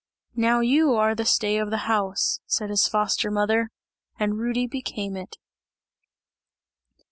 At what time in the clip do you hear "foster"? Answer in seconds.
2.87-3.29